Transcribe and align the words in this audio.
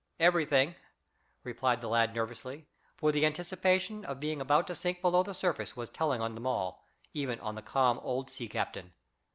"Everything," 0.19 0.73
replied 1.43 1.79
the 1.79 1.87
lad 1.87 2.15
nervously, 2.15 2.65
for 2.97 3.11
the 3.11 3.23
anticipation 3.23 4.03
of 4.05 4.19
being 4.19 4.41
about 4.41 4.65
to 4.65 4.73
sink 4.73 4.99
below 4.99 5.21
the 5.21 5.35
surface 5.35 5.75
was 5.77 5.91
telling 5.91 6.21
on 6.21 6.33
them 6.33 6.47
all, 6.47 6.83
even 7.13 7.39
on 7.39 7.53
the 7.53 7.61
calm, 7.61 7.99
old 7.99 8.31
sea 8.31 8.47
captain. 8.49 8.93